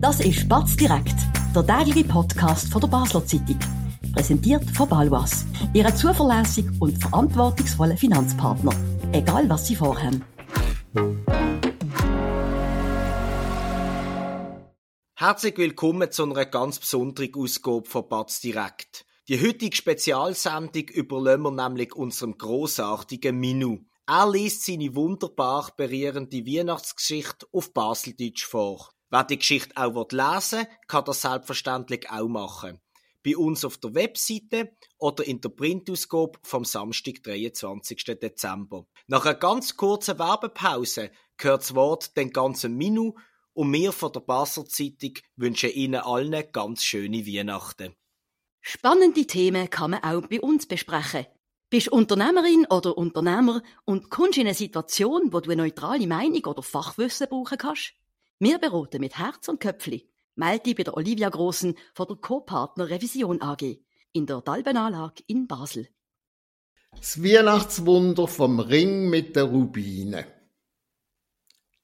Das 0.00 0.18
ist 0.20 0.48
Batz 0.48 0.76
direkt, 0.76 1.14
der 1.54 1.66
tägliche 1.66 2.08
Podcast 2.08 2.72
von 2.72 2.80
der 2.80 2.88
Basler 2.88 3.22
Zeitung. 3.26 3.58
Präsentiert 4.14 4.64
von 4.70 4.88
Balwas, 4.88 5.44
Ihre 5.74 5.94
zuverlässigen 5.94 6.74
und 6.80 6.96
verantwortungsvollen 6.96 7.98
Finanzpartner. 7.98 8.72
Egal 9.12 9.46
was 9.50 9.66
Sie 9.66 9.76
vorhaben. 9.76 10.24
Herzlich 15.16 15.58
willkommen 15.58 16.10
zu 16.10 16.22
einer 16.22 16.46
ganz 16.46 16.78
besonderen 16.78 17.34
Ausgabe 17.34 17.84
von 17.84 18.08
Batz 18.08 18.40
direkt. 18.40 19.04
Die 19.28 19.38
heutige 19.38 19.76
Spezialsendung 19.76 20.88
überlassen 20.88 21.42
wir 21.42 21.50
nämlich 21.50 21.94
unserem 21.94 22.38
großartigen 22.38 23.38
Minu. 23.38 23.80
Er 24.06 24.30
liest 24.30 24.64
seine 24.64 24.94
wunderbar 24.94 25.70
berührende 25.76 26.46
Weihnachtsgeschichte 26.46 27.46
auf 27.52 27.74
Baseldeutsch 27.74 28.46
vor. 28.46 28.88
Wer 29.10 29.24
die 29.24 29.38
Geschichte 29.38 29.76
auch 29.76 30.06
lesen 30.10 30.60
will, 30.60 30.68
kann 30.86 31.04
das 31.04 31.22
selbstverständlich 31.22 32.10
auch 32.10 32.28
machen. 32.28 32.80
Bei 33.24 33.36
uns 33.36 33.64
auf 33.64 33.76
der 33.78 33.94
Webseite 33.94 34.76
oder 34.98 35.26
in 35.26 35.40
der 35.40 35.50
Printausgabe 35.50 36.38
vom 36.42 36.64
Samstag, 36.64 37.22
23. 37.24 38.04
Dezember. 38.04 38.86
Nach 39.08 39.26
einer 39.26 39.34
ganz 39.34 39.76
kurzen 39.76 40.18
Werbepause 40.18 41.10
gehört 41.36 41.62
das 41.62 41.74
Wort 41.74 42.16
den 42.16 42.30
ganzen 42.30 42.76
Minu 42.76 43.14
und 43.52 43.72
wir 43.72 43.92
von 43.92 44.12
der 44.12 44.20
Basler 44.20 44.64
Zeitung 44.66 45.14
wünschen 45.36 45.70
Ihnen 45.70 46.00
allen 46.00 46.44
ganz 46.52 46.84
schöne 46.84 47.26
Weihnachten. 47.26 47.94
Spannende 48.62 49.26
Themen 49.26 49.68
kann 49.68 49.90
man 49.90 50.04
auch 50.04 50.26
bei 50.28 50.40
uns 50.40 50.66
besprechen. 50.66 51.26
Bist 51.68 51.88
Unternehmerin 51.88 52.66
oder 52.70 52.96
Unternehmer 52.96 53.62
und 53.84 54.10
kommst 54.10 54.38
in 54.38 54.46
eine 54.46 54.54
Situation, 54.54 55.32
wo 55.32 55.40
du 55.40 55.50
eine 55.50 55.62
neutrale 55.62 56.06
Meinung 56.06 56.44
oder 56.44 56.62
Fachwissen 56.62 57.28
brauchen 57.28 57.58
kannst? 57.58 57.94
Wir 58.42 58.58
beraten 58.58 59.02
mit 59.02 59.18
Herz 59.18 59.48
und 59.48 59.60
Köpfli. 59.60 60.08
Melde 60.34 60.62
dich 60.62 60.74
bei 60.74 60.82
der 60.82 60.96
Olivia 60.96 61.28
Grossen 61.28 61.76
von 61.92 62.06
der 62.08 62.16
Co-Partner 62.16 62.88
Revision 62.88 63.42
AG 63.42 63.76
in 64.12 64.24
der 64.24 64.40
Dalbenanlage 64.40 65.22
in 65.26 65.46
Basel. 65.46 65.88
Das 66.96 67.22
Weihnachtswunder 67.22 68.26
vom 68.26 68.58
Ring 68.58 69.10
mit 69.10 69.36
der 69.36 69.44
Rubine. 69.44 70.24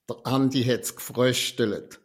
Der 0.09 0.17
Andi 0.25 0.65
hat's 0.65 0.97
gefröstelt. 0.97 2.01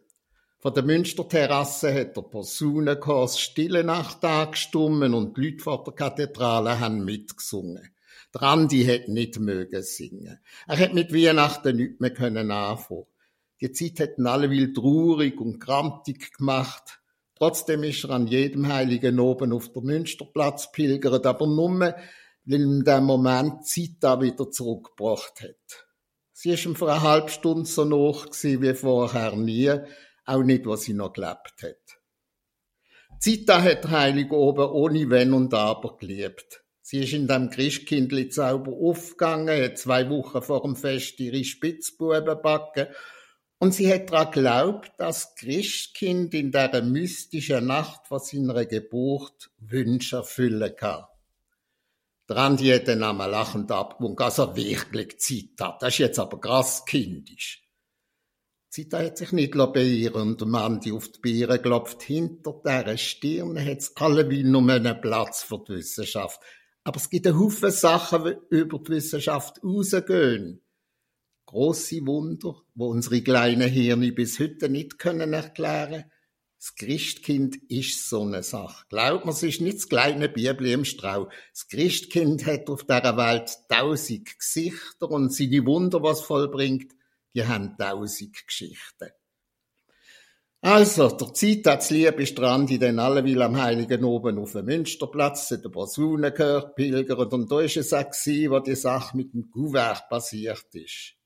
Von 0.58 0.74
der 0.74 0.82
Münsterterrasse 0.82 1.94
hat 1.94 2.18
der 2.18 2.22
Posaunenchor 2.22 3.28
Stille 3.28 3.84
Nacht 3.84 4.22
angestummen 4.22 5.14
und 5.14 5.38
die 5.38 5.46
Leute 5.46 5.64
vor 5.64 5.82
der 5.82 5.94
Kathedrale 5.94 6.78
haben 6.78 7.06
mitgesungen. 7.06 7.94
Der 8.34 8.42
Andi 8.42 8.84
hat 8.84 9.08
nicht 9.08 9.40
mögen 9.40 9.82
singen. 9.82 10.40
Er 10.66 10.78
hat 10.78 10.92
mit 10.92 11.10
Weihnachten 11.14 11.74
nichts 11.74 12.00
mehr 12.00 12.12
können 12.12 12.50
anfangen. 12.50 13.06
Die 13.62 13.70
Zeit 13.70 14.00
hätten 14.00 14.26
alle 14.26 14.50
wild 14.50 14.74
traurig 14.74 15.40
und 15.40 15.60
grantig 15.60 16.36
gemacht. 16.36 17.00
Trotzdem 17.36 17.84
ist 17.84 18.02
er 18.02 18.10
an 18.10 18.26
jedem 18.26 18.66
heiligen 18.66 19.20
Oben 19.20 19.52
auf 19.52 19.72
der 19.72 19.82
Münsterplatz 19.82 20.72
pilgert, 20.72 21.24
aber 21.26 21.46
nur, 21.46 21.78
weil 21.78 22.60
ihm 22.60 22.82
der 22.82 23.00
Moment 23.00 23.64
Zeit 23.64 23.98
da 24.00 24.20
wieder 24.20 24.50
zurückgebracht 24.50 25.42
hat. 25.42 25.86
Sie 26.32 26.50
ist 26.50 26.64
ihm 26.64 26.74
vor 26.74 26.90
einer 26.90 27.02
halben 27.02 27.28
Stunde 27.28 27.64
so 27.66 27.84
noch 27.84 28.26
wie 28.42 28.74
vorher 28.74 29.36
nie, 29.36 29.72
auch 30.24 30.42
nicht, 30.42 30.66
was 30.66 30.82
sie 30.82 30.94
noch 30.94 31.12
gelebt 31.12 31.62
hat. 31.62 32.00
Zita 33.20 33.62
hat 33.62 33.88
heilig 33.88 34.32
oben 34.32 34.72
ohne 34.72 35.08
Wenn 35.08 35.34
und 35.34 35.54
Aber 35.54 35.96
geliebt. 35.98 36.64
Sie 36.80 36.98
ist 36.98 37.12
in 37.12 37.28
dem 37.28 37.48
Christkindli 37.48 38.28
Zauber 38.28 38.72
aufgegangen, 38.72 39.62
hat 39.62 39.78
zwei 39.78 40.10
Wochen 40.10 40.42
vor 40.42 40.62
dem 40.62 40.74
Fest 40.74 41.20
ihre 41.20 41.44
Spitzbuben 41.44 42.42
backen 42.42 42.88
und 43.62 43.72
sie 43.72 43.94
hat 43.94 44.10
daran 44.10 44.32
geglaubt, 44.32 44.90
dass 44.98 45.36
Christkind 45.36 46.34
in 46.34 46.50
der 46.50 46.82
mystischen 46.82 47.66
Nacht 47.66 48.08
vor 48.08 48.18
seiner 48.18 48.66
Geburt 48.66 49.52
Wünsche 49.58 50.16
erfüllen 50.16 50.74
kann. 50.74 51.04
Der 52.28 52.38
Andi 52.38 52.70
hat 52.70 52.88
dann 52.88 53.04
einmal 53.04 53.30
lachend 53.30 53.70
abgewunken, 53.70 54.24
also 54.24 54.56
wirklich 54.56 55.16
Zita, 55.20 55.78
das 55.80 55.90
ist 55.90 55.98
jetzt 55.98 56.18
aber 56.18 56.40
krass 56.40 56.84
kindisch. 56.84 57.62
Zita 58.68 58.98
hat 58.98 59.18
sich 59.18 59.30
nicht 59.30 59.52
beirren 59.52 60.30
und 60.30 60.40
dem 60.40 60.56
Andi 60.56 60.90
auf 60.90 61.12
die 61.12 61.20
Beine 61.20 61.58
geklopft. 61.58 62.02
Hinter 62.02 62.60
dieser 62.66 62.98
Stirn 62.98 63.64
hat's 63.64 63.92
alle 63.94 64.28
wie 64.28 64.42
nur 64.42 64.68
einen 64.68 65.00
Platz 65.00 65.44
für 65.44 65.62
die 65.62 65.74
Wissenschaft. 65.74 66.40
Aber 66.82 66.96
es 66.96 67.08
gibt 67.08 67.28
einen 67.28 67.38
Haufen 67.38 67.70
Sachen, 67.70 68.24
die 68.24 68.56
über 68.56 68.80
die 68.80 68.90
Wissenschaft 68.90 69.62
rausgehen. 69.62 70.62
Grosse 71.52 72.06
Wunder, 72.06 72.62
wo 72.74 72.86
unsere 72.86 73.20
kleinen 73.20 73.68
Hirne 73.68 74.10
bis 74.10 74.38
heute 74.38 74.70
nicht 74.70 74.98
können 74.98 75.34
erklären. 75.34 76.04
Das 76.58 76.74
Christkind 76.76 77.56
ist 77.68 78.08
so 78.08 78.22
eine 78.22 78.42
Sache. 78.42 78.86
Glaubt 78.88 79.26
man, 79.26 79.34
es 79.34 79.42
ist 79.42 79.60
nicht 79.60 79.76
das 79.76 79.88
kleine 79.90 80.30
Bibli 80.30 80.72
im 80.72 80.86
Strau. 80.86 81.28
Das 81.52 81.68
Christkind 81.68 82.46
hat 82.46 82.70
auf 82.70 82.84
dieser 82.84 83.18
Welt 83.18 83.54
tausend 83.68 84.38
Gesichter 84.38 85.10
und 85.10 85.30
seine 85.30 85.66
Wunder, 85.66 86.02
was 86.02 86.22
vollbringt, 86.22 86.94
die 87.34 87.44
haben 87.44 87.76
tausend 87.76 88.34
Geschichten. 88.46 89.10
Also, 90.62 91.10
der 91.10 91.34
Zeit 91.34 91.66
hat's 91.66 91.90
liebe 91.90 92.24
Strand 92.24 92.70
in 92.70 92.80
den 92.80 92.98
Allewill 92.98 93.42
am 93.42 93.60
Heiligen 93.60 94.04
oben 94.04 94.38
auf 94.38 94.52
dem 94.52 94.64
Münsterplatz, 94.64 95.48
der 95.48 95.68
Posaune 95.68 96.32
gehört, 96.32 96.76
pilgert, 96.76 97.34
und 97.34 97.52
da 97.52 97.60
ist 97.60 97.76
es 97.76 97.92
auch 97.92 98.08
gewesen, 98.08 98.50
wo 98.50 98.58
die 98.60 98.74
Sache 98.74 99.14
mit 99.18 99.34
dem 99.34 99.50
Gouvert 99.50 100.08
passiert 100.08 100.74
ist. 100.74 101.18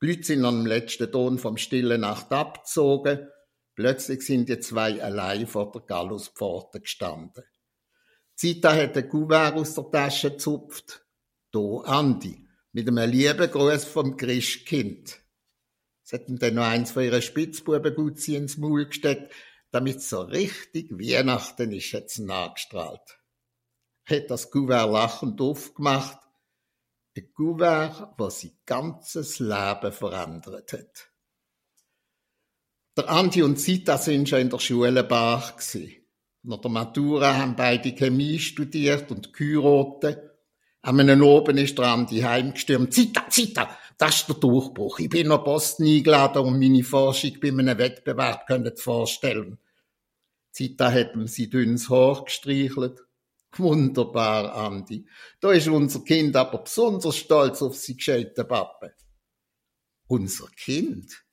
Sind 0.00 0.44
am 0.44 0.66
letzten 0.66 1.10
Ton 1.10 1.38
vom 1.38 1.56
Stillen 1.56 2.02
Nacht 2.02 2.30
abgezogen, 2.30 3.28
plötzlich 3.74 4.22
sind 4.22 4.48
die 4.48 4.60
zwei 4.60 5.02
allein 5.02 5.46
vor 5.46 5.72
der 5.72 5.82
Galluspforte 5.82 6.80
gestanden. 6.80 7.44
Zita 8.34 8.74
hat 8.74 8.94
den 8.94 9.08
Gouvert 9.08 9.54
aus 9.54 9.74
der 9.74 9.90
Tasche 9.90 10.32
gezupft. 10.32 11.06
Do 11.50 11.80
Andi, 11.80 12.46
mit 12.72 12.86
einem 12.86 13.10
lieben 13.10 13.50
Gruß 13.50 13.86
vom 13.86 14.18
Christkind. 14.18 15.18
Sie 16.02 16.16
hätten 16.16 16.38
dann 16.38 16.54
noch 16.54 16.64
eins 16.64 16.90
von 16.90 17.02
ihren 17.02 17.22
Spitzbuben 17.22 17.94
gut 17.94 18.28
ins 18.28 18.58
Maul 18.58 18.86
gesteckt, 18.86 19.32
damit 19.70 20.02
so 20.02 20.20
richtig 20.20 20.90
Weihnachten 20.92 21.72
ist 21.72 21.92
jetzt 21.92 22.18
nachgestrahlt. 22.18 23.18
Hat 24.04 24.30
das 24.30 24.50
Gouvert 24.50 24.92
lachend 24.92 25.40
aufgemacht. 25.40 26.18
Ein 27.16 27.30
Gouvert, 27.34 28.14
was 28.18 28.42
sein 28.42 28.52
ganzes 28.66 29.38
Leben 29.38 29.92
verändert 29.92 30.72
hat. 30.72 31.10
Der 32.94 33.08
Andi 33.08 33.42
und 33.42 33.56
Zita 33.56 33.96
sind 33.96 34.28
schon 34.28 34.40
in 34.40 34.50
der 34.50 34.58
Schule 34.58 35.02
gsi. 35.56 36.06
Nach 36.42 36.60
der 36.60 36.70
Matura 36.70 37.34
haben 37.36 37.56
beide 37.56 37.94
Chemie 37.94 38.38
studiert 38.38 39.10
und 39.10 39.32
geheiratet. 39.32 40.30
An 40.82 41.00
einem 41.00 41.22
oben 41.22 41.56
ist 41.56 41.78
der 41.78 41.86
Andi 41.86 42.20
heimgestürmt. 42.20 42.92
Zita, 42.92 43.28
Zita, 43.30 43.76
das 43.96 44.16
ist 44.16 44.28
der 44.28 44.36
Durchbruch. 44.36 44.98
Ich 44.98 45.08
bin 45.08 45.28
nach 45.28 45.42
Boston 45.42 45.86
eingeladen, 45.86 46.42
um 46.42 46.58
meine 46.58 46.84
Forschung 46.84 47.38
bei 47.40 47.48
einem 47.48 47.78
Wettbewerb 47.78 48.46
vorstellen. 48.78 49.58
Zita 50.52 50.92
hat 50.92 51.14
ihm 51.14 51.26
sein 51.26 51.50
dünnes 51.50 51.88
Haar 51.88 52.24
gestreichelt. 52.24 53.05
Wunderbar, 53.58 54.54
Andi. 54.54 55.06
Da 55.40 55.52
ist 55.52 55.68
unser 55.68 56.00
Kind 56.00 56.36
aber 56.36 56.58
besonders 56.58 57.16
stolz 57.16 57.62
auf 57.62 57.76
sein 57.76 57.96
gescheiten 57.96 58.46
Pappe. 58.46 58.94
Unser 60.08 60.48
Kind? 60.48 61.24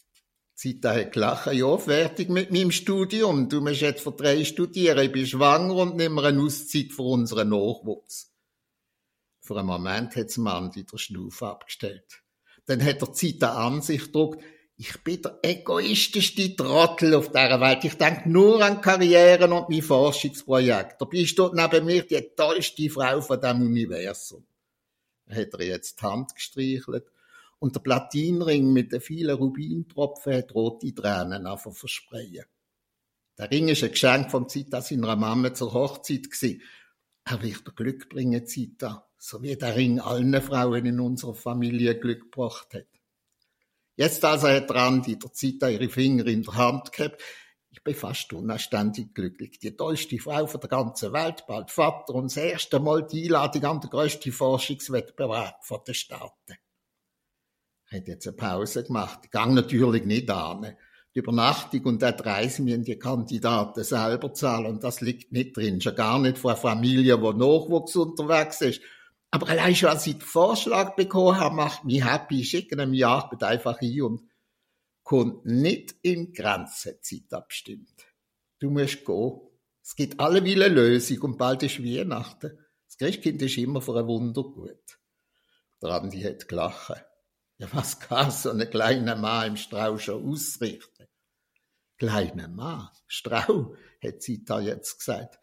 Zita 0.56 0.94
hat 0.94 1.12
gelacht. 1.12 1.52
Ja, 1.54 1.78
fertig 1.78 2.30
mit 2.30 2.52
meinem 2.52 2.72
Studium. 2.72 3.50
Du 3.50 3.60
musst 3.60 3.82
jetzt 3.82 4.02
für 4.02 4.12
drei 4.12 4.46
studieren. 4.46 5.00
Ich 5.00 5.12
bin 5.12 5.26
schwanger 5.26 5.76
und 5.76 5.98
nehme 5.98 6.24
eine 6.24 6.42
Auszeit 6.42 6.92
für 6.92 7.02
unseren 7.02 7.50
Nachwuchs. 7.50 8.34
Für 9.42 9.58
einen 9.58 9.68
Moment 9.68 10.16
hat 10.16 10.38
Andi 10.38 10.86
der 10.86 10.98
Schnuff 10.98 11.44
abgestellt. 11.44 12.24
Dann 12.66 12.84
hat 12.84 13.02
er 13.02 13.12
Zeit 13.12 13.44
an 13.44 13.82
sich 13.82 14.06
gedruckt. 14.06 14.42
Ich 14.86 15.02
bin 15.02 15.22
der 15.22 15.40
egoistischste 15.42 16.58
Trottel 16.58 17.16
auf 17.16 17.30
dieser 17.30 17.62
Welt. 17.62 17.86
Ich 17.86 17.98
denke 17.98 18.30
nur 18.30 18.62
an 18.62 18.82
Karrieren 18.82 19.54
und 19.54 19.70
mein 19.70 19.82
Forschungsprojekt. 19.82 21.00
Da 21.00 21.06
bist 21.06 21.40
du 21.40 21.54
neben 21.54 21.86
mir 21.86 22.04
die 22.04 22.32
tollste 22.36 22.90
Frau 22.90 23.22
von 23.22 23.40
dem 23.40 23.62
Universum. 23.62 24.46
Da 25.26 25.36
hat 25.36 25.54
er 25.54 25.66
jetzt 25.68 26.02
die 26.02 26.06
Hand 26.06 26.36
gestreichelt 26.36 27.10
und 27.60 27.74
der 27.74 27.80
Platinring 27.80 28.74
mit 28.74 28.92
den 28.92 29.00
vielen 29.00 29.38
Rubintropfen 29.38 30.34
hat 30.34 30.54
rote 30.54 30.94
Tränen 30.94 31.48
verspreien. 31.58 32.44
Der 33.38 33.50
Ring 33.50 33.70
ist 33.70 33.86
ein 33.86 33.92
Geschenk 33.92 34.32
vom 34.32 34.50
Zita 34.50 34.82
seiner 34.82 35.16
Mama 35.16 35.54
zur 35.54 35.74
Hochzeit 35.74 36.30
gewesen. 36.30 36.62
Er 37.24 37.42
wird 37.42 37.66
dir 37.66 37.72
Glück 37.72 38.10
bringen, 38.10 38.46
Zita 38.46 39.08
so 39.26 39.42
wie 39.42 39.56
der 39.56 39.78
Ring 39.78 40.02
allen 40.02 40.42
Frauen 40.42 40.86
in 40.86 41.00
unserer 41.00 41.34
Familie 41.34 41.98
Glück 41.98 42.30
gebracht 42.30 42.74
hat. 42.74 42.93
Jetzt 43.96 44.26
also 44.26 44.48
hat 44.48 44.72
Randi 44.72 45.20
der 45.20 45.32
Zita 45.34 45.70
ihre 45.70 45.90
Finger 45.90 46.26
in 46.26 46.42
der 46.42 46.56
Hand 46.56 46.92
gehabt. 46.92 47.22
Ich 47.70 47.84
bin 47.84 47.96
fast 47.96 48.32
unanständig 48.34 49.14
glücklich. 49.14 49.60
Die 49.60 49.76
tollste 49.76 50.18
Frau 50.20 50.46
von 50.48 50.62
der 50.62 50.70
ganzen 50.70 51.14
Welt, 51.14 51.46
bald 51.48 51.72
Vater 51.72 52.14
und 52.16 52.26
das 52.26 52.38
erste 52.38 52.80
Mal 52.80 53.06
die 53.06 53.26
Einladung 53.26 53.66
an 53.66 53.82
den 53.82 53.90
grössten 53.90 54.32
Forschungswettbewerb 54.32 55.64
von 55.64 55.80
den 55.86 55.96
Staaten. 55.96 56.56
Hat 57.92 58.08
jetzt 58.08 58.28
eine 58.28 58.36
Pause 58.36 58.84
gemacht. 58.84 59.32
Gang 59.32 59.54
natürlich 59.54 60.06
nicht 60.06 60.30
an. 60.30 60.76
die 61.16 61.20
Übernachtung 61.20 61.86
und 61.86 62.04
auch 62.04 62.12
die 62.12 62.24
Reise 62.24 62.64
müssen 62.64 62.84
die 62.84 62.98
Kandidaten 62.98 63.84
selber 63.84 64.34
zahlen 64.34 64.66
und 64.68 64.84
das 64.84 65.02
liegt 65.02 65.32
nicht 65.32 65.56
drin. 65.56 65.82
Schon 65.82 65.96
gar 65.96 66.20
nicht 66.20 66.40
von 66.40 66.52
einer 66.52 66.60
Familie, 66.60 67.22
wo 67.22 67.32
Nachwuchs 67.32 67.96
unterwegs 67.96 68.62
ist. 68.62 68.82
Aber 69.34 69.50
allein 69.50 69.74
schon, 69.74 69.90
als 69.90 70.06
ich 70.06 70.20
den 70.20 70.22
Vorschlag 70.22 70.96
bekommen 70.96 71.40
habe, 71.40 71.56
macht 71.56 71.86
mich 71.86 72.06
happy. 72.06 72.42
Ich 72.42 72.52
schicke 72.52 72.76
die 72.88 73.04
Arbeit 73.04 73.42
einfach 73.42 73.82
ein 73.82 74.02
und 74.04 74.30
kommt 75.02 75.44
nicht 75.44 75.96
in 76.04 76.34
Grenzen 76.34 77.02
Zeit 77.02 77.34
abstimmt. 77.34 78.06
Du 78.60 78.70
musst 78.70 79.04
gehen. 79.04 79.42
Es 79.82 79.96
gibt 79.96 80.20
alle 80.20 80.44
Wille 80.44 80.68
Lösung 80.68 81.18
und 81.22 81.40
bald 81.40 81.64
ist 81.64 81.84
Weihnachten. 81.84 82.60
Das 82.86 82.98
Christkind 83.00 83.42
ist 83.42 83.58
immer 83.58 83.82
für 83.82 83.98
ein 83.98 84.06
Wunder 84.06 84.44
gut. 84.44 85.00
Der 85.82 85.90
Andi 85.90 86.22
hat 86.22 86.48
gelacht. 86.48 87.04
Ja, 87.58 87.68
was 87.72 88.00
kann 88.00 88.30
so 88.30 88.52
ein 88.52 88.70
kleiner 88.70 89.16
Mann 89.16 89.48
im 89.48 89.58
Strau 89.58 89.98
schon 89.98 90.32
ausrichten? 90.32 91.08
Kleiner 91.98 92.50
Mann? 92.50 92.88
Strau, 93.08 93.76
hat 94.04 94.22
sie 94.22 94.46
da 94.46 94.60
jetzt 94.60 95.00
gesagt. 95.00 95.40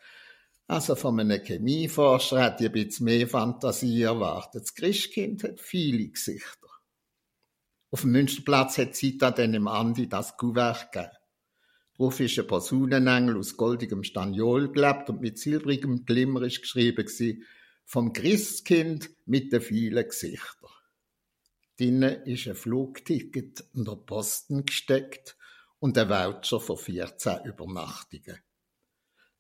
Also 0.70 0.94
von 0.94 1.19
einem 1.19 1.43
Chemieforscher 1.43 2.40
hat 2.40 2.61
ich 2.61 2.69
ein 2.69 2.72
bisschen 2.72 3.06
mehr 3.06 3.26
Fantasie 3.26 4.02
erwartet. 4.02 4.62
Das 4.62 4.75
Christkind 4.76 5.43
hat 5.43 5.61
viele 5.61 6.06
Gesichter. 6.06 6.69
Auf 7.90 8.02
dem 8.02 8.12
Münsterplatz 8.12 8.78
hat 8.78 8.94
Zita 8.94 9.32
dann 9.32 9.52
im 9.55 9.67
Andi 9.67 10.08
das 10.08 10.37
Kuvert 10.37 10.93
gegeben. 10.93 11.11
Drauf 11.96 12.20
ist 12.20 12.38
ein 12.38 12.46
Personenengel 12.46 13.37
aus 13.37 13.56
goldigem 13.56 14.05
Staniol 14.05 14.70
gelebt 14.70 15.11
und 15.11 15.20
mit 15.20 15.40
silbrigem 15.40 16.05
Glimmer 16.05 16.43
ist 16.43 16.62
geschrieben 16.62 17.05
gewesen, 17.05 17.43
vom 17.84 18.12
Christkind 18.12 19.11
mit 19.26 19.52
den 19.52 19.62
vielen 19.62 20.05
Gesichtern. 20.06 20.70
Drinnen 21.81 22.22
ist 22.26 22.46
ein 22.46 22.55
Flugticket 22.55 23.64
in 23.75 23.84
der 23.87 23.96
Posten 23.96 24.64
gesteckt 24.67 25.37
und 25.81 25.99
ein 25.99 26.08
Voucher 26.08 26.61
für 26.61 26.76
14 26.76 27.44
Übernachtungen. 27.46 28.38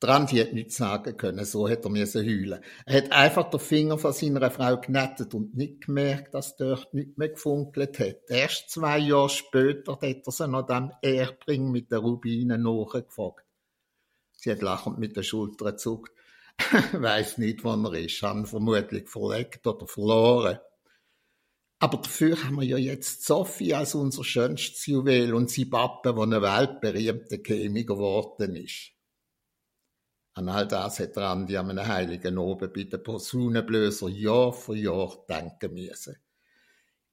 Dran 0.00 0.26
hat 0.26 0.54
nichts 0.54 0.78
sagen 0.78 1.14
können, 1.18 1.44
so 1.44 1.68
hat 1.68 1.84
er 1.84 1.90
müssen 1.90 2.24
heulen. 2.24 2.64
Er 2.86 2.96
hat 2.96 3.12
einfach 3.12 3.50
den 3.50 3.60
Finger 3.60 3.98
von 3.98 4.14
seiner 4.14 4.50
Frau 4.50 4.78
genettet 4.78 5.34
und 5.34 5.54
nicht 5.54 5.84
gemerkt, 5.84 6.32
dass 6.32 6.56
dort 6.56 6.94
nichts 6.94 7.18
mehr 7.18 7.28
gefunkelt 7.28 7.98
hat. 7.98 8.16
Erst 8.28 8.70
zwei 8.70 8.98
Jahre 8.98 9.28
später 9.28 9.92
hat 9.92 10.26
er 10.26 10.32
sie 10.32 10.48
nach 10.48 10.64
dem 10.64 10.90
Erbring 11.02 11.70
mit 11.70 11.92
den 11.92 11.98
Rubinen 11.98 12.62
nachgefragt. 12.62 13.44
Sie 14.38 14.50
hat 14.50 14.62
lachend 14.62 14.98
mit 14.98 15.16
den 15.16 15.22
Schultern 15.22 15.72
gezuckt. 15.72 16.12
Weiß 16.92 17.36
nicht, 17.36 17.62
wo 17.62 17.74
er 17.74 17.94
ist, 17.94 18.22
haben 18.22 18.46
vermutlich 18.46 19.06
verlegt 19.06 19.66
oder 19.66 19.86
verloren. 19.86 20.60
Aber 21.78 21.98
dafür 21.98 22.42
haben 22.42 22.58
wir 22.58 22.66
ja 22.66 22.78
jetzt 22.78 23.26
Sophie 23.26 23.74
als 23.74 23.94
unser 23.94 24.24
schönstes 24.24 24.86
Juwel 24.86 25.34
und 25.34 25.50
sie 25.50 25.66
Pappe, 25.66 26.16
wo 26.16 26.22
eine 26.22 26.40
weltberühmte 26.40 27.42
Chemiker 27.44 27.94
geworden 27.94 28.56
ist. 28.56 28.92
An 30.34 30.48
all 30.48 30.68
das 30.68 31.00
hat 31.00 31.16
Randi 31.16 31.56
an 31.56 31.70
einem 31.70 31.86
heiligen 31.86 32.38
Oben 32.38 32.72
bei 32.72 32.84
den 32.84 33.02
Posaunenblöser 33.02 34.08
Jahr 34.08 34.52
für 34.52 34.76
Jahr 34.76 35.24
denken 35.28 35.74
müssen. 35.74 36.16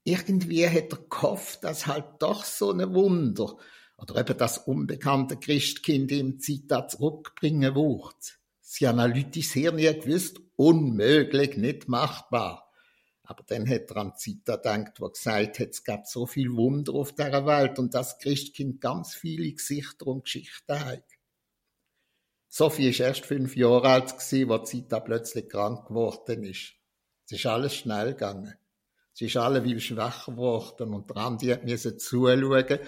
Irgendwie 0.04 0.68
hat 0.68 0.94
er 0.94 1.00
gehofft, 1.10 1.64
dass 1.64 1.88
halt 1.88 2.06
doch 2.20 2.44
so 2.44 2.72
ein 2.72 2.94
Wunder 2.94 3.58
oder 3.98 4.20
eben 4.20 4.38
das 4.38 4.60
unbekannte 4.60 5.38
Christkind 5.38 6.12
ihm 6.12 6.40
Zeit 6.40 6.92
zurückbringen 6.92 7.76
wird. 7.76 8.40
Sie 8.62 8.86
analysieren 8.86 9.78
nie 9.78 10.00
gewusst, 10.00 10.40
unmöglich, 10.56 11.58
nicht 11.58 11.88
machbar. 11.88 12.70
Aber 13.24 13.44
dann 13.48 13.68
hat 13.68 13.90
er 13.92 13.98
an 13.98 14.16
Zita 14.16 14.56
gedacht, 14.56 15.02
wo 15.02 15.10
gesagt 15.10 15.60
hat, 15.60 15.70
es 15.70 15.84
gab 15.84 16.08
so 16.08 16.26
viel 16.26 16.54
Wunder 16.54 16.94
auf 16.94 17.14
dieser 17.14 17.46
Welt 17.46 17.80
und 17.80 17.94
das 17.94 18.20
Christkind 18.20 18.80
ganz 18.80 19.16
viele 19.16 19.52
Gesichter 19.52 20.08
und 20.08 20.24
Geschichten 20.24 20.80
hat. 20.80 21.04
Sophie 22.58 22.90
ist 22.90 23.02
erst 23.02 23.28
fünf 23.28 23.56
Jahre 23.56 23.88
alt 23.88 24.14
als 24.14 24.30
Zita 24.70 25.00
plötzlich 25.00 25.48
krank 25.48 25.90
geworden 25.90 26.44
ist. 26.44 26.74
Es 27.28 27.34
ist 27.34 27.46
alles 27.46 27.76
schnell 27.76 28.14
gegangen. 28.14 28.56
Sie 29.14 29.28
ist 29.28 29.38
alle 29.38 29.62
viel 29.62 29.80
schwächer 29.80 30.32
geworden 30.32 30.96
und 30.96 31.16
Randi 31.16 31.56
müssen 31.64 32.00
zuschauen, 32.00 32.80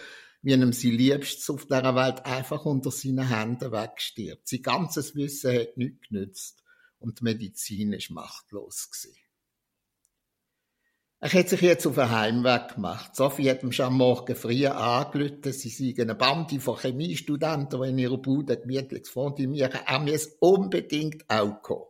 wie 0.42 0.54
einem 0.56 0.74
sie 0.74 0.90
Liebstes 0.90 1.52
auf 1.52 1.68
dieser 1.68 1.94
Welt 1.94 2.26
einfach 2.26 2.66
unter 2.66 2.90
seinen 2.90 3.28
Händen 3.28 3.72
wegstirbt. 3.72 4.48
Sein 4.48 4.64
ganzes 4.64 5.14
Wissen 5.14 5.54
hat 5.56 5.78
nichts 5.78 6.08
genützt 6.10 6.64
und 6.98 7.20
die 7.20 7.26
Medizin 7.26 7.94
ist 7.94 8.10
machtlos 8.10 8.90
gewesen. 8.90 9.29
Er 11.22 11.34
hat 11.34 11.50
sich 11.50 11.60
jetzt 11.62 11.86
auf 11.86 11.98
einen 11.98 12.12
Heimweg 12.12 12.76
gemacht. 12.76 13.14
Sophie 13.14 13.50
hat 13.50 13.62
ihm 13.62 13.74
schon 13.74 13.88
am 13.88 13.98
Morgen 13.98 14.36
früh 14.38 14.66
angelötet. 14.68 15.54
Sie 15.54 15.68
seien 15.68 16.00
eine 16.00 16.16
Bande 16.16 16.62
von 16.62 16.78
Chemiestudenten, 16.78 17.82
die 17.82 17.90
in 17.90 17.98
ihrer 17.98 18.18
Bude 18.18 18.58
gemütlich 18.58 19.08
fondimieren. 19.08 19.80
Er 19.86 20.00
muss 20.00 20.28
unbedingt 20.40 21.30
auch 21.30 21.62
kommen. 21.62 21.84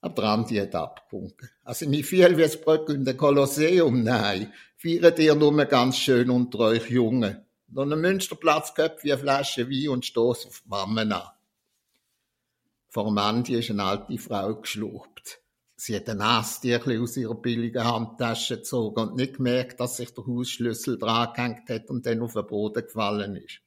Aber 0.00 0.22
der 0.22 0.24
Andi 0.24 0.56
hat 0.56 0.74
abgewunken. 0.74 1.48
Also 1.62 1.88
nicht 1.88 2.06
viel 2.06 2.36
wie 2.36 2.42
das 2.42 2.60
Brück 2.60 2.88
in 2.88 3.04
der 3.04 3.16
Kolosseum, 3.16 4.02
nein. 4.02 4.52
Feiert 4.76 5.20
ihr 5.20 5.36
nur 5.36 5.64
ganz 5.66 5.98
schön 5.98 6.28
unter 6.28 6.58
euch 6.58 6.90
Jungen. 6.90 7.46
Noch 7.68 7.84
einen 7.84 8.00
Münsterplatz 8.00 8.74
gehabt 8.74 9.04
wie 9.04 9.12
eine 9.12 9.20
Flasche 9.20 9.70
Wein 9.70 9.90
und 9.90 10.04
stoß 10.04 10.46
auf 10.46 10.62
die 10.64 10.68
Mammen 10.68 11.12
an. 11.12 11.28
Vor 12.88 13.04
dem 13.04 13.18
Andi 13.18 13.54
ist 13.54 13.70
eine 13.70 13.84
alte 13.84 14.18
Frau 14.18 14.56
geschlucht. 14.56 15.41
Sie 15.76 15.96
hat 15.96 16.08
ein 16.08 16.18
Nasstierchen 16.18 17.02
aus 17.02 17.16
ihrer 17.16 17.34
billigen 17.34 17.84
Handtasche 17.84 18.58
gezogen 18.58 19.00
und 19.00 19.16
nicht 19.16 19.36
gemerkt, 19.36 19.80
dass 19.80 19.96
sich 19.96 20.12
der 20.14 20.26
Hausschlüssel 20.26 20.98
dran 20.98 21.32
gehängt 21.34 21.68
hat 21.68 21.90
und 21.90 22.06
dann 22.06 22.20
auf 22.20 22.34
den 22.34 22.46
Boden 22.46 22.84
gefallen 22.84 23.36
ist. 23.36 23.60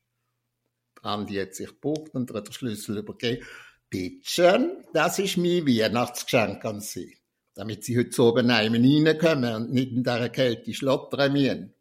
Andi 1.02 1.36
hat 1.36 1.56
sich 1.56 1.68
gebucht 1.68 2.13
und 2.13 2.34
hat 2.34 2.48
den 2.48 2.54
Schlüssel 2.54 2.98
übergeben. 2.98 3.46
Bittchen, 3.90 4.84
das 4.94 5.19
ist 5.19 5.38
mein 5.38 5.66
Weihnachtsgeschenk 5.68 6.66
an 6.66 6.81
Sie, 6.81 7.18
damit 7.54 7.84
Sie 7.84 7.98
heute 7.98 8.22
oben 8.24 8.50
einmal 8.50 8.81
reinkommen 8.81 9.56
und 9.56 9.72
nicht 9.72 9.92
in 9.92 10.04
dieser 10.04 10.30
Kälte 10.30 10.74
schlottern 10.74 11.34
müssen. 11.34 11.74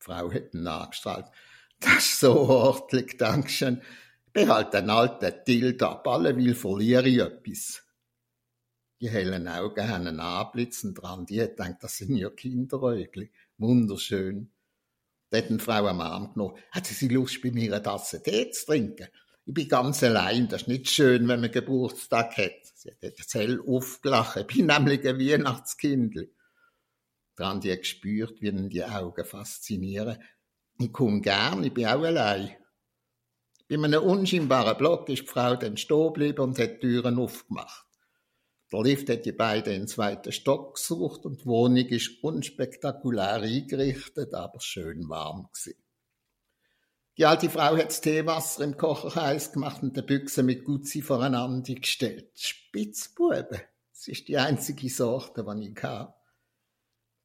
Die 0.00 0.04
Frau 0.04 0.32
hat 0.32 0.54
ihn 0.54 0.66
angestrahlt. 0.66 1.26
Das 1.80 1.98
ist 1.98 2.20
so 2.20 2.32
ordentlich, 2.32 3.16
Dankeschön. 3.16 3.82
Behalte 4.32 4.78
den 4.78 4.90
alten 4.90 5.44
Tilt 5.44 5.82
ab, 5.82 6.06
alle 6.08 6.36
will 6.36 6.54
verliere 6.54 7.08
ich 7.08 7.18
etwas. 7.18 7.85
Die 9.00 9.10
hellen 9.10 9.46
Augen 9.46 9.88
haben 9.88 10.06
einen 10.06 10.20
Anblitz 10.20 10.82
und 10.84 10.94
dran, 10.94 11.26
die 11.26 11.42
hat 11.42 11.56
gedacht, 11.56 11.76
das 11.80 11.98
sind 11.98 12.16
ja 12.16 12.30
Kinderäugli. 12.30 13.30
Wunderschön. 13.58 14.50
Da 15.30 15.38
hat 15.38 15.50
eine 15.50 15.58
Frau 15.58 15.86
am 15.86 16.00
Arm 16.00 16.32
genommen. 16.32 16.56
Hat 16.70 16.86
sie 16.86 17.08
Lust, 17.08 17.42
bei 17.42 17.50
mir 17.50 17.74
eine 17.74 17.82
Tasse 17.82 18.22
Tee 18.22 18.50
zu 18.50 18.66
trinken? 18.66 19.08
Ich 19.44 19.52
bin 19.54 19.68
ganz 19.68 20.02
allein. 20.02 20.48
Das 20.48 20.62
ist 20.62 20.68
nicht 20.68 20.88
schön, 20.88 21.28
wenn 21.28 21.40
man 21.40 21.50
Geburtstag 21.50 22.36
hat. 22.38 22.52
Sie 22.74 22.90
hat 22.90 23.02
jetzt 23.02 23.34
hell 23.34 23.60
aufgelacht. 23.66 24.38
Ich 24.38 24.46
bin 24.46 24.66
nämlich 24.66 25.06
ein 25.06 25.18
Weihnachtskindli. 25.18 26.30
Dran, 27.36 27.60
die 27.60 27.76
gespürt, 27.76 28.40
wie 28.40 28.48
ihn 28.48 28.70
die 28.70 28.84
Augen 28.84 29.24
faszinieren. 29.24 30.18
Ich 30.78 30.92
komme 30.92 31.20
gern, 31.20 31.64
ich 31.64 31.74
bin 31.74 31.86
auch 31.86 32.02
allein. 32.02 32.56
Bei 33.68 33.74
einem 33.74 34.02
unscheinbaren 34.02 34.78
Block 34.78 35.08
ist 35.08 35.22
die 35.22 35.26
Frau 35.26 35.56
dann 35.56 35.76
stehen 35.76 36.06
geblieben 36.06 36.40
und 36.40 36.58
hat 36.58 36.82
die 36.82 36.88
Türen 36.88 37.18
aufgemacht. 37.18 37.85
Der 38.72 38.82
Lift 38.82 39.08
hat 39.08 39.24
die 39.24 39.32
beiden 39.32 39.72
in 39.72 39.80
den 39.82 39.88
zweiten 39.88 40.32
Stock 40.32 40.74
gesucht 40.74 41.24
und 41.24 41.42
die 41.42 41.46
Wohnung 41.46 41.86
ist 41.86 42.22
unspektakulär 42.22 43.34
eingerichtet, 43.34 44.34
aber 44.34 44.60
schön 44.60 45.08
warm 45.08 45.48
gewesen. 45.52 45.78
Die 47.16 47.24
alte 47.24 47.48
Frau 47.48 47.76
hat 47.76 47.86
das 47.86 48.00
Teewasser 48.00 48.64
im 48.64 48.76
Kocher 48.76 49.14
heiß 49.14 49.52
gemacht 49.52 49.82
und 49.82 49.96
die 49.96 50.02
Büchse 50.02 50.42
mit 50.42 50.64
Gutzi 50.64 51.00
voreinander 51.00 51.74
gestellt. 51.74 52.30
Spitzbuben, 52.34 53.60
das 53.92 54.08
ist 54.08 54.28
die 54.28 54.36
einzige 54.36 54.90
Sorte, 54.90 55.44
die 55.44 55.68
ich 55.70 55.82
hatte. 55.82 56.12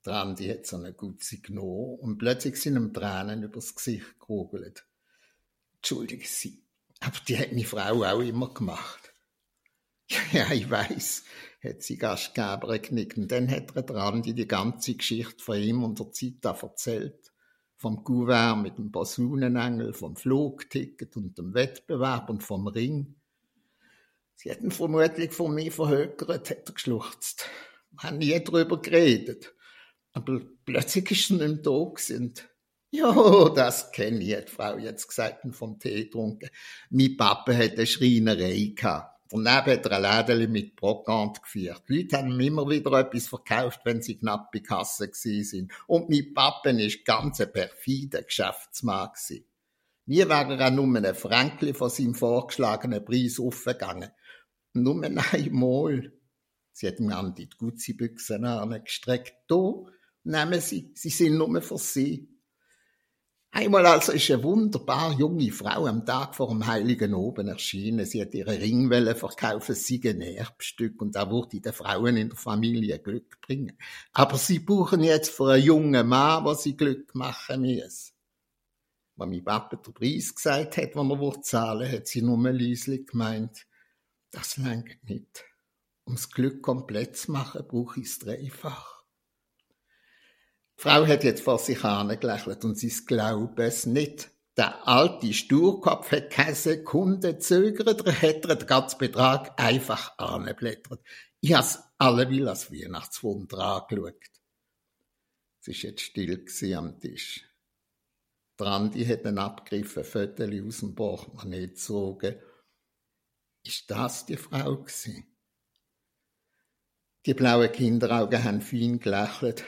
Der 0.06 0.14
Andi 0.14 0.48
hat 0.48 0.66
so 0.66 0.78
eine 0.78 0.94
Gutzi 0.94 1.42
genommen 1.42 2.00
und 2.00 2.18
plötzlich 2.20 2.56
sind 2.56 2.78
ihm 2.78 2.94
Tränen 2.94 3.44
übers 3.44 3.76
Gesicht 3.76 4.20
gerugelt. 4.20 4.86
Entschuldige 5.76 6.26
Sie, 6.26 6.64
aber 7.02 7.18
die 7.28 7.38
hat 7.38 7.52
meine 7.52 7.66
Frau 7.66 8.04
auch 8.04 8.22
immer 8.22 8.54
gemacht. 8.54 9.11
Ja, 10.32 10.52
ich 10.52 10.70
weiß, 10.70 11.24
hat 11.64 11.84
sie 11.84 11.98
Gastgeber 11.98 12.68
geknickt. 12.68 13.18
Und 13.18 13.32
dann 13.32 13.50
hat 13.50 13.76
er 13.76 13.84
dran 13.84 14.22
die, 14.22 14.48
ganze 14.48 14.96
Geschichte 14.96 15.44
von 15.44 15.58
ihm 15.58 15.84
und 15.84 16.00
der 16.00 16.12
Zeit 16.12 16.44
erzählt. 16.44 17.32
Vom 17.78 18.04
Kuvert 18.04 18.62
mit 18.62 18.78
dem 18.78 18.92
Basunenengel, 18.92 19.94
vom 19.94 20.16
Flugticket 20.16 21.16
und 21.18 21.38
dem 21.38 21.54
Wettbewerb 21.54 22.30
und 22.30 22.44
vom 22.44 22.68
Ring. 22.68 23.16
Sie 24.36 24.50
hätten 24.50 24.72
vermutlich 24.72 25.32
von 25.32 25.56
mir 25.56 25.72
verhökert, 25.72 26.50
hat 26.50 26.68
er 26.68 26.74
geschluchzt. 26.74 27.48
Wir 27.92 28.04
haben 28.04 28.18
nie 28.20 28.40
darüber 28.44 28.82
geredet. 28.82 29.54
Aber 30.14 30.42
plötzlich 30.66 31.10
ist 31.12 31.32
er 31.32 31.38
nicht 31.38 31.48
mehr 31.48 31.64
da 31.64 31.90
gewesen. 31.90 32.34
Ja, 32.92 33.50
das 33.50 33.92
kenne 33.92 34.22
ich, 34.22 34.36
hat 34.36 34.50
die 34.50 34.52
Frau 34.52 34.78
jetzt 34.78 35.08
gesagt 35.08 35.46
und 35.46 35.56
vom 35.56 35.80
Tee 35.80 36.04
getrunken. 36.04 36.50
Mein 36.90 37.16
Papa 37.16 37.54
hat 37.54 37.78
eine 37.78 37.88
Schreinerei 37.88 38.74
gehabt 38.76 39.11
Daneben 39.32 39.48
hat 39.48 39.86
er 39.86 39.92
ein 39.92 40.28
Läden 40.28 40.52
mit 40.52 40.76
Brokant 40.76 41.42
geführt. 41.42 41.84
Die 41.88 42.02
Leute 42.02 42.18
haben 42.18 42.32
ihm 42.32 42.40
immer 42.40 42.70
wieder 42.70 42.92
etwas 43.00 43.28
verkauft, 43.28 43.82
wenn 43.86 44.02
sie 44.02 44.18
knapp 44.18 44.52
bei 44.52 44.60
Kasse 44.60 45.10
sind. 45.12 45.72
Und 45.88 46.10
mein 46.10 46.34
Papa 46.34 46.70
war 46.70 46.90
ganz 47.06 47.40
ein 47.40 47.52
perfider 47.52 48.24
Geschäftsmann. 48.24 49.10
Nie 50.06 50.28
wäre 50.28 50.58
er 50.58 50.72
nur 50.72 50.96
ein 50.98 51.16
Fränkli 51.16 51.74
von 51.74 51.90
seinem 51.90 52.16
vorgeschlagenen 52.16 53.06
Preis 53.06 53.40
aufgegangen. 53.40 54.12
Nur 54.74 55.04
einmal. 55.04 56.12
Sie 56.74 56.88
hat 56.88 57.00
ihm 57.00 57.12
an 57.12 57.36
die 57.36 57.50
Gutzi-Büchsen 57.50 58.84
gestreckt. 58.84 59.36
Da, 59.48 59.74
nehmen 60.24 60.62
Sie, 60.62 60.92
sie 60.96 61.10
sind 61.10 61.38
nur 61.38 61.62
für 61.62 61.78
Sie. 61.78 62.30
Einmal 63.54 63.86
also 63.86 64.14
ist 64.14 64.32
eine 64.32 64.44
wunderbar 64.44 65.12
junge 65.12 65.52
Frau 65.52 65.86
am 65.86 66.06
Tag 66.06 66.36
vor 66.36 66.48
dem 66.48 66.66
Heiligen 66.66 67.14
Oben 67.14 67.50
erschienen. 67.50 68.06
Sie 68.06 68.22
hat 68.22 68.34
ihre 68.34 68.58
Ringwelle 68.58 69.14
verkaufen, 69.14 69.76
sie 69.76 70.02
ein 70.08 70.22
Erbstück 70.22 71.02
und 71.02 71.18
da 71.18 71.30
wurde 71.30 71.60
den 71.60 71.74
Frauen 71.74 72.16
in 72.16 72.30
der 72.30 72.38
Familie 72.38 72.98
Glück 73.00 73.42
bringen. 73.42 73.78
Aber 74.14 74.38
sie 74.38 74.60
buchen 74.60 75.04
jetzt 75.04 75.32
für 75.32 75.52
einen 75.52 75.64
jungen 75.64 76.08
Mann, 76.08 76.46
was 76.46 76.64
sie 76.64 76.78
Glück 76.78 77.14
machen 77.14 77.64
müssen. 77.64 78.14
Wenn 79.18 79.30
mein 79.30 79.44
Papa 79.44 79.76
den 79.76 79.94
Preis 79.94 80.34
gesagt 80.34 80.78
hat, 80.78 80.96
wenn 80.96 81.12
er 81.12 81.42
zahlen 81.42 81.92
hat 81.92 82.08
sie 82.08 82.22
nur 82.22 82.50
leislich 82.50 83.06
gemeint, 83.06 83.68
das 84.32 84.56
langt 84.56 85.04
nicht. 85.10 85.44
Ums 86.08 86.32
Glück 86.32 86.62
komplett 86.62 87.18
zu 87.18 87.34
machen, 87.34 87.66
brauche 87.68 88.00
ich 88.00 88.08
es 88.08 88.20
dreifach. 88.20 89.01
Die 90.82 90.90
Frau 90.90 91.06
hat 91.06 91.24
jetzt 91.24 91.44
vor 91.44 91.60
sich 91.60 91.84
angelächelt 91.84 92.66
und 92.66 92.76
sie 92.76 92.90
glaubt 93.06 93.60
es 93.60 93.86
nicht. 93.86 94.32
Der 94.58 94.88
alte 94.88 95.32
Sturkopf 95.32 96.12
hat 96.12 96.32
keine 96.32 96.56
Sekunde 96.56 97.38
zögert, 97.38 98.04
er 98.04 98.20
hat 98.20 98.46
den 98.46 98.66
ganzen 98.66 98.98
Betrag 98.98 99.62
einfach 99.62 100.18
angeblättert. 100.18 101.00
Ich 101.40 101.54
has 101.54 101.84
alle 102.00 102.28
wie 102.32 102.44
als 102.48 102.72
Weihnachtswunder 102.72 103.60
angeschaut. 103.60 104.16
Es 105.62 105.68
war 105.68 105.76
jetzt 105.76 106.02
still 106.02 106.74
am 106.76 107.00
Tisch. 107.00 107.48
Brandi 108.58 109.06
hat 109.06 109.24
einen 109.28 109.38
abgegriffen 109.38 110.04
Föteli 110.04 110.66
aus 110.66 110.80
dem 110.80 110.96
Portemonnaie 110.96 111.68
gezogen. 111.68 112.42
Ist 113.64 113.92
das 113.92 114.26
die 114.26 114.36
Frau 114.36 114.78
gewesen? 114.78 115.28
Die 117.28 117.36
blauen 117.36 117.72
Kinderaugen 117.72 118.44
haben 118.44 118.62
fein 118.62 119.00
gelächelt. 119.00 119.64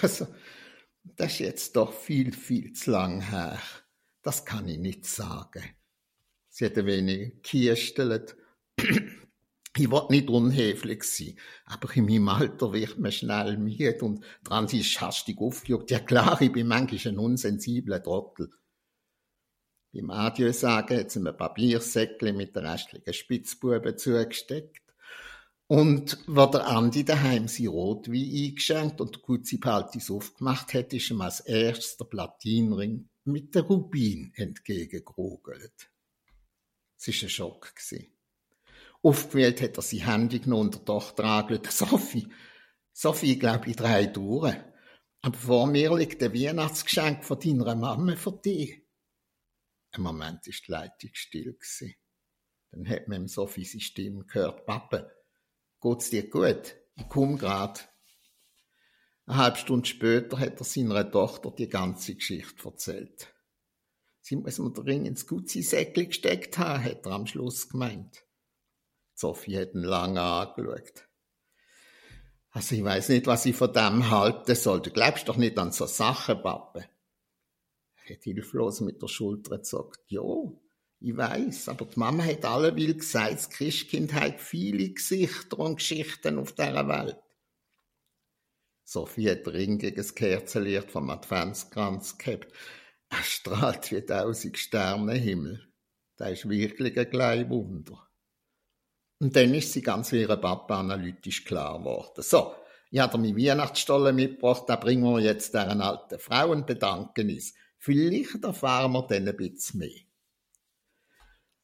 Also, 0.00 0.26
das 1.04 1.32
ist 1.32 1.38
jetzt 1.40 1.76
doch 1.76 1.92
viel, 1.92 2.32
viel 2.32 2.72
zu 2.72 2.92
lang 2.92 3.20
her. 3.20 3.60
Das 4.22 4.44
kann 4.44 4.68
ich 4.68 4.78
nicht 4.78 5.04
sagen. 5.04 5.64
Sie 6.48 6.64
hat 6.64 6.78
ein 6.78 6.86
wenig 6.86 7.42
gekirstelt. 7.42 8.36
ich 8.78 9.90
will 9.90 10.06
nicht 10.10 10.28
unhöflich 10.28 11.02
sein, 11.04 11.36
aber 11.64 11.94
in 11.96 12.04
meinem 12.04 12.28
Alter 12.28 12.72
wird 12.72 12.98
man 12.98 13.10
schnell 13.10 13.56
müde 13.56 13.98
und 14.02 14.24
dran 14.44 14.66
ist 14.66 15.00
hastig 15.00 15.38
aufgejuckt. 15.38 15.90
Ja 15.90 15.98
klar, 15.98 16.40
ich 16.40 16.52
bin 16.52 16.68
manchmal 16.68 17.14
ein 17.14 17.18
unsensibler 17.18 18.02
Trottel. 18.02 18.50
Beim 19.92 20.10
Adieu 20.10 20.52
sagen 20.52 20.98
hat 20.98 21.10
sie 21.10 21.20
mir 21.20 21.32
Papiersäckchen 21.32 22.36
mit 22.36 22.56
der 22.56 22.64
restlichen 22.64 23.12
Spitzbuben 23.12 23.98
zugesteckt. 23.98 24.81
Und 25.72 26.18
wo 26.26 26.44
der 26.44 26.66
Andi 26.66 27.02
daheim 27.02 27.48
sein 27.48 27.68
Rotwein 27.68 28.30
eingeschenkt 28.30 29.00
und 29.00 29.14
der 29.14 29.22
Gutzi 29.22 29.56
Paltis 29.56 30.10
aufgemacht 30.10 30.74
hat, 30.74 30.92
ist 30.92 31.10
ihm 31.10 31.22
als 31.22 31.40
erstes 31.40 31.96
der 31.96 32.04
Platinring 32.04 33.08
mit 33.24 33.54
der 33.54 33.62
Rubin 33.62 34.34
entgegengerogelt. 34.34 35.90
Es 36.98 37.08
war 37.08 37.22
ein 37.22 37.30
Schock. 37.30 37.72
Aufgewählt 39.02 39.62
hat 39.62 39.78
er 39.78 39.82
sein 39.82 40.00
Handy 40.00 40.40
genommen 40.40 40.64
und 40.64 40.74
der 40.74 40.84
Tochter 40.84 41.24
angelegt. 41.24 41.72
Sophie, 41.72 42.28
Sophie, 42.92 43.32
ich 43.32 43.40
glaube, 43.40 43.70
ich 43.70 43.76
drei 43.76 44.04
durch. 44.04 44.54
Aber 45.22 45.38
vor 45.38 45.66
mir 45.66 45.96
liegt 45.96 46.22
ein 46.22 46.34
Weihnachtsgeschenk 46.34 47.24
von 47.24 47.40
deiner 47.40 47.74
Mama 47.76 48.14
für 48.16 48.32
dich. 48.32 48.82
Ein 49.92 50.02
Moment 50.02 50.46
ist 50.46 50.66
die 50.66 50.70
Leitung 50.70 51.10
still 51.14 51.56
Dann 52.72 52.86
hat 52.86 53.08
man 53.08 53.22
im 53.22 53.28
Sophie 53.28 53.64
seine 53.64 53.80
Stimme 53.80 54.26
gehört. 54.26 54.66
Papa, 54.66 55.10
geht's 55.82 56.10
dir 56.10 56.30
gut? 56.30 56.76
Ich 56.96 57.08
komm 57.08 57.36
grad. 57.36 57.92
Eine 59.26 59.36
halbe 59.36 59.58
Stunde 59.58 59.86
später 59.86 60.38
hat 60.38 60.60
er 60.60 60.64
seiner 60.64 61.10
Tochter 61.10 61.50
die 61.50 61.68
ganze 61.68 62.14
Geschichte 62.14 62.64
erzählt. 62.64 63.32
Sie 64.20 64.36
muss 64.36 64.58
mir 64.58 64.70
den 64.70 64.84
Ring 64.84 65.06
ins 65.06 65.26
Gutzi-Säckchen 65.26 66.08
gesteckt 66.08 66.58
haben, 66.58 66.84
hat 66.84 67.06
er 67.06 67.12
am 67.12 67.26
Schluss 67.26 67.68
gemeint. 67.68 68.24
Sophie 69.14 69.58
hat 69.58 69.74
ihn 69.74 69.82
lange 69.82 70.20
angeschaut. 70.20 71.08
Also 72.50 72.74
ich 72.74 72.84
weiß 72.84 73.08
nicht, 73.08 73.26
was 73.26 73.46
ich 73.46 73.56
von 73.56 73.72
dem 73.72 74.10
halten 74.10 74.54
soll. 74.54 74.82
Du 74.82 74.90
glaubst 74.90 75.28
doch 75.28 75.36
nicht 75.36 75.58
an 75.58 75.72
so 75.72 75.86
Sachen, 75.86 76.42
Pappe. 76.42 76.86
Er 78.04 78.16
hat 78.16 78.24
hilflos 78.24 78.80
mit 78.80 79.00
der 79.00 79.08
Schulter 79.08 79.58
gesagt, 79.58 80.00
ja, 80.08 80.22
ich 81.04 81.16
weiß, 81.16 81.68
aber 81.68 81.86
die 81.86 81.98
Mama 81.98 82.24
hat 82.24 82.44
alleweil 82.44 82.94
gesagt, 82.94 83.32
das 83.32 83.50
Christkind 83.50 84.12
hat 84.12 84.40
viele 84.40 84.90
Gesichter 84.90 85.58
und 85.58 85.76
Geschichten 85.76 86.38
auf 86.38 86.52
dieser 86.52 86.86
Welt. 86.86 87.18
Sophie 88.84 89.30
hat 89.30 89.46
den 89.46 89.52
Ring 89.52 89.78
gegen 89.78 89.96
das 89.96 90.14
Kerzenlicht 90.14 90.90
vom 90.90 91.10
Adventskranz 91.10 92.18
gehabt. 92.18 92.52
Er 93.08 93.22
strahlt 93.22 93.90
wie 93.90 94.00
tausend 94.02 94.56
Sternenhimmel. 94.58 95.66
Das 96.16 96.32
ist 96.32 96.48
wirklich 96.48 96.98
ein 96.98 97.10
kleines 97.10 97.50
Wunder. 97.50 98.08
Und 99.18 99.34
dann 99.34 99.54
ist 99.54 99.72
sie 99.72 99.82
ganz 99.82 100.12
wie 100.12 100.20
ihre 100.20 100.40
Papa 100.40 100.80
analytisch 100.80 101.44
klar 101.44 101.78
geworden. 101.78 102.22
So, 102.22 102.54
ich 102.90 103.00
habe 103.00 103.18
mir 103.18 103.36
Weihnachtsstolle 103.36 104.12
mitgebracht, 104.12 104.64
da 104.66 104.76
bringen 104.76 105.04
wir 105.04 105.20
jetzt 105.20 105.54
deren 105.54 105.80
alten 105.80 106.18
Frau 106.18 106.52
ein 106.52 106.66
Bedankenis. 106.66 107.54
Vielleicht 107.78 108.44
erfahren 108.44 108.92
wir 108.92 109.06
dann 109.06 109.26
ein 109.26 109.36
bisschen 109.36 109.80
mehr. 109.80 110.11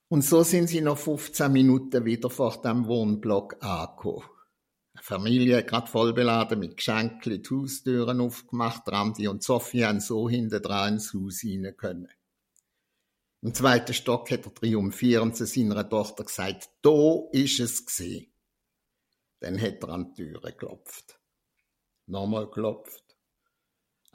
Und 0.08 0.22
so 0.22 0.42
sind 0.42 0.68
sie 0.68 0.80
noch 0.80 0.96
15 0.96 1.52
Minuten 1.52 2.04
wieder 2.04 2.30
vor 2.30 2.60
dem 2.62 2.86
Wohnblock 2.86 3.62
angekommen. 3.62 4.24
Eine 4.94 5.02
Familie 5.02 5.62
gerade 5.64 5.86
voll 5.86 6.14
beladen 6.14 6.58
mit 6.58 6.78
Geschenken, 6.78 7.42
die 7.42 7.48
Haustüren 7.50 8.20
aufgemacht, 8.20 8.88
Randi 8.88 9.28
und 9.28 9.42
Sophie 9.42 9.84
haben 9.84 10.00
so 10.00 10.28
hinten 10.28 10.62
dran 10.62 10.94
ins 10.94 11.12
Haus 11.12 11.44
rein 11.44 11.74
können. 11.76 12.08
Im 13.42 13.54
zweiten 13.54 13.94
Stock 13.94 14.30
hat 14.30 14.46
er 14.46 14.54
triumphierend 14.54 15.36
zu 15.36 15.46
seiner 15.46 15.88
Tochter 15.88 16.24
gesagt, 16.24 16.70
da 16.82 17.28
ist 17.30 17.60
es 17.60 17.86
gesehen. 17.86 18.32
Dann 19.40 19.60
hat 19.60 19.82
er 19.82 19.90
an 19.90 20.14
die 20.14 20.24
Tür 20.24 20.40
geklopft. 20.40 21.20
Nochmal 22.06 22.46
geklopft. 22.46 23.07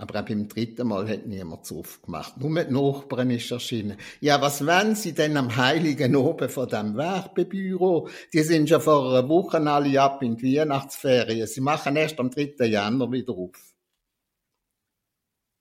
Aber 0.04 0.20
auch 0.20 0.26
beim 0.26 0.50
dritten 0.50 0.90
Mal 0.90 1.08
hat 1.08 1.28
niemand 1.28 1.72
aufgemacht. 1.72 2.36
Nur 2.36 2.50
mit 2.50 2.70
Nachbarn 2.70 3.30
ist 3.30 3.50
erschienen. 3.52 3.98
Ja, 4.20 4.42
was 4.42 4.66
wollen 4.66 4.96
Sie 4.96 5.14
denn 5.14 5.38
am 5.38 5.56
heiligen 5.56 6.18
Oben 6.18 6.50
von 6.50 6.68
dem 6.68 6.98
Werbebüro? 6.98 8.10
Die 8.34 8.44
sind 8.44 8.68
schon 8.68 8.82
vor 8.82 9.10
einer 9.10 9.30
Woche 9.30 9.62
alle 9.62 10.02
ab 10.02 10.22
in 10.22 10.36
die 10.36 10.58
Weihnachtsferien. 10.58 11.48
Sie 11.48 11.62
machen 11.62 11.96
erst 11.96 12.20
am 12.20 12.30
3. 12.30 12.66
Januar 12.66 13.14
wieder 13.14 13.32
auf. 13.32 13.74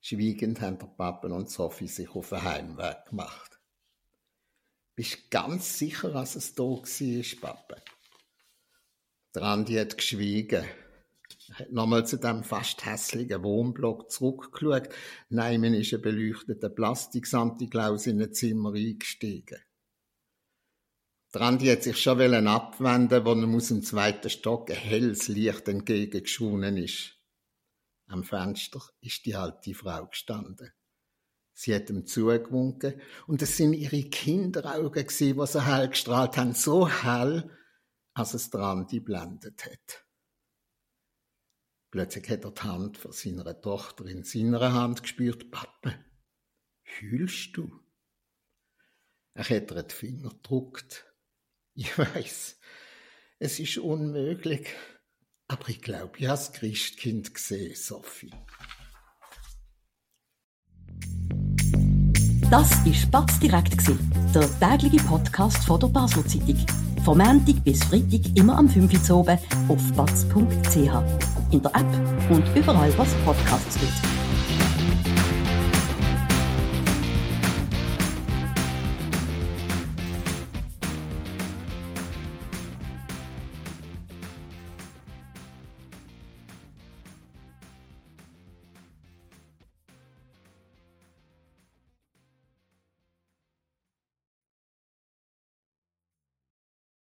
Schweigend 0.01 0.59
haben 0.59 0.77
der 0.77 0.87
Papa 0.87 1.29
und 1.29 1.49
Sophie 1.49 1.87
sich 1.87 2.13
auf 2.13 2.27
den 2.27 2.43
Heimweg 2.43 3.05
gemacht. 3.05 3.61
Bist 4.93 5.31
ganz 5.31 5.79
sicher, 5.79 6.09
dass 6.09 6.35
es 6.35 6.53
da 6.53 6.63
war, 6.63 6.83
Papa? 7.39 7.81
Der 9.35 9.43
Andi 9.43 9.75
hat 9.75 9.95
geschwiegen 9.95 10.65
nochmal 11.71 12.05
zu 12.05 12.17
dem 12.17 12.43
fast 12.43 12.85
hässlichen 12.85 13.43
Wohnblock 13.43 14.11
zurückgeschaut. 14.11 14.89
Nein, 15.29 15.63
ist 15.73 15.93
ein 15.93 16.01
beleuchteter 16.01 16.69
Plastik-Santi-Klaus 16.69 18.07
in 18.07 18.21
ein 18.21 18.33
Zimmer 18.33 18.73
eingestiegen. 18.73 19.59
Der 21.33 21.41
Andi 21.41 21.65
hat 21.67 21.83
sich 21.83 21.99
schon 21.99 22.47
abwenden, 22.47 23.25
wo 23.25 23.33
er 23.33 23.55
aus 23.55 23.69
dem 23.69 23.81
zweiten 23.81 24.29
Stock 24.29 24.69
ein 24.69 24.77
helles 24.77 25.27
Licht 25.27 25.67
entgegengeschonen 25.67 26.77
ist. 26.77 27.17
Am 28.07 28.23
Fenster 28.23 28.81
ist 29.01 29.25
die 29.25 29.35
alte 29.35 29.73
Frau 29.73 30.05
gestanden. 30.05 30.71
Sie 31.53 31.73
hat 31.73 31.89
ihm 31.89 32.05
zugewunken 32.05 33.01
und 33.25 33.41
es 33.41 33.57
sind 33.57 33.73
ihre 33.73 34.03
Kinderaugen 34.03 35.07
die 35.07 35.33
so 35.45 35.61
hell 35.61 35.87
gestrahlt 35.89 36.37
haben, 36.37 36.53
so 36.53 36.87
hell, 36.87 37.49
als 38.13 38.33
es 38.33 38.49
der 38.49 38.61
Andi 38.61 38.99
blendet 38.99 39.65
hat. 39.65 40.05
Plötzlich 41.93 42.27
hat 42.27 42.43
er 42.43 42.49
die 42.49 42.61
Hand 42.63 42.97
von 42.97 43.11
seiner 43.11 43.61
Tochter 43.61 44.07
in 44.07 44.23
seiner 44.23 44.73
Hand 44.73 45.03
gespürt. 45.03 45.51
Pappe, 45.51 45.93
heulst 46.99 47.55
du? 47.55 47.69
Er 49.35 49.47
hat 49.47 49.69
ihr 49.69 49.83
die 49.83 49.93
Finger 49.93 50.29
gedruckt. 50.29 51.05
Ich 51.75 51.95
weiß, 51.95 52.59
es 53.37 53.59
ist 53.59 53.77
unmöglich, 53.77 54.69
aber 55.47 55.69
ich 55.69 55.83
glaube, 55.83 56.17
ich 56.17 56.25
habe 56.25 56.39
das 56.39 56.51
Christkind 56.53 57.31
gesehen, 57.31 57.75
Sophie. 57.75 58.33
Das 62.49 62.83
war 62.83 62.93
Spatz 62.95 63.39
direkt, 63.39 63.87
der 64.33 64.59
tägliche 64.59 65.05
Podcast 65.05 65.63
von 65.65 65.79
der 65.79 65.89
Basel 65.89 66.25
Zeitung. 66.25 66.65
Vom 67.05 67.19
Montag 67.19 67.63
bis 67.63 67.83
Freitag 67.83 68.35
immer 68.35 68.57
am 68.57 68.67
5 68.67 69.09
Uhr 69.11 69.39
auf 69.67 69.93
batz.ch. 69.93 71.32
In 71.53 71.61
der 71.61 71.69
App 71.75 72.31
und 72.31 72.43
überall, 72.55 72.91
was 72.97 73.13
Podcasts 73.23 73.79
gibt. 73.79 74.22